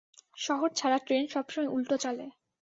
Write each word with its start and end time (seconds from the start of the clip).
শহর 0.37 0.69
ছাড়া 0.75 0.97
ট্রেন 0.97 1.23
সবসময় 1.27 1.69
উল্টো 1.69 1.95
চলে। 1.97 2.25